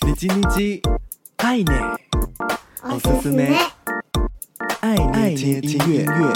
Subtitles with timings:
[0.00, 0.80] 你叽你叽，
[1.36, 1.98] 爱捏，
[2.82, 3.54] おすすめ，
[4.80, 4.96] 爱
[5.34, 6.34] 捏听音乐。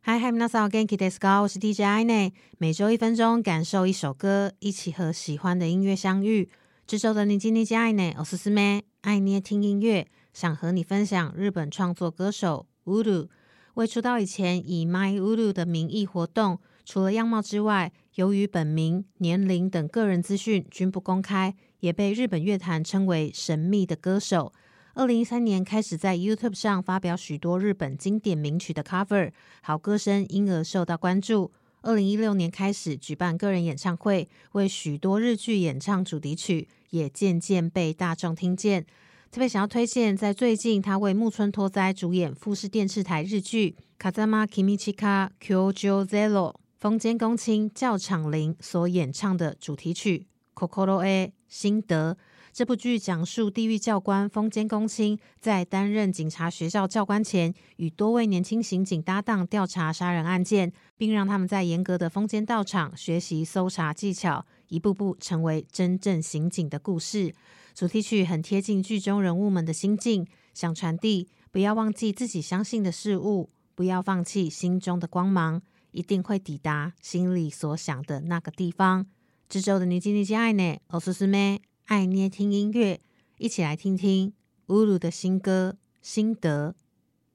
[0.00, 1.42] 嗨嗨，皆さんお元気ですか？
[1.42, 6.48] 我是 DJ 爱捏，每周一分钟，感受一首歌，一起和喜欢的音乐相遇。
[6.86, 13.28] 这周的你叽你叽爱捏，おすすめ，爱捏听音乐，想和你分享日本创作歌手 Uru。
[13.75, 16.59] 未出道以前，以 My Uru 的名义活动。
[16.83, 24.51] 除了样貌之外，由于本名、年龄等个人资讯均不公开，也被日本乐坛称为神秘的歌手。
[24.93, 31.51] 二零一三年开始在 YouTube 上发表许多日本经典名曲的 cover，好歌声因而受到关注。
[31.83, 38.85] 二零一六年开始举办个人演唱会，为许多日剧演唱主题曲，也渐渐被大众听见。
[39.31, 50.27] 特别想要推荐，在最近他为木村拓哉主演富士电视台日剧《风间公亲‐教场0》风间公亲教场零所演唱的主题曲
[50.67, 52.13] 《Kokoro A 心得》。
[52.51, 67.34] 这部剧讲述地狱教官风间公亲在担任警察学校教官前，与多位年轻刑警搭档调查杀人案件，并让他们在严格的风间道场学习搜查技巧，一步步成为真正刑警的故事。
[67.74, 75.60] 主题曲很贴近剧中人物们的心境，想传递不要忘记自己相信的事物，不要放弃心中的光芒，
[75.92, 79.06] 一定会抵达心里所想的那个地方。
[79.48, 81.60] 这周的你叽你叽爱捏，おすすめ。
[81.84, 83.00] 爱捏听音乐，
[83.38, 84.32] 一起来听听
[84.66, 86.74] Uru 的新歌心得。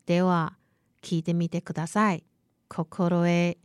[0.06, 0.58] では、
[1.02, 2.24] 闻いてみてください。
[2.68, 3.58] 心へ